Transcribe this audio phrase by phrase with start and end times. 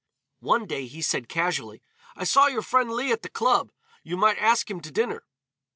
[0.39, 1.83] One day he said casually,
[2.15, 3.71] "I saw your friend Leigh at the club.
[4.01, 5.27] You might ask him to dinner."